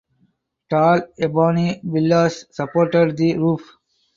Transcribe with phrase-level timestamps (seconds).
[0.67, 3.71] Tall ebony pillars supported the roof.